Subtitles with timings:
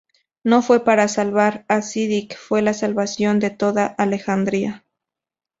[0.43, 4.83] No fue para salvar a Siddiq, fue la salvación de toda Alejandría.